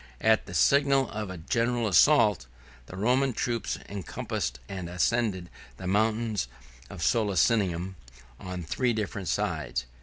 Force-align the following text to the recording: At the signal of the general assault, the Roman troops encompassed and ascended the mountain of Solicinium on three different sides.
At 0.19 0.47
the 0.47 0.55
signal 0.55 1.11
of 1.11 1.27
the 1.27 1.37
general 1.37 1.87
assault, 1.87 2.47
the 2.87 2.97
Roman 2.97 3.33
troops 3.33 3.77
encompassed 3.87 4.59
and 4.67 4.89
ascended 4.89 5.47
the 5.77 5.85
mountain 5.85 6.35
of 6.89 7.03
Solicinium 7.03 7.93
on 8.39 8.63
three 8.63 8.93
different 8.93 9.27
sides. 9.27 9.85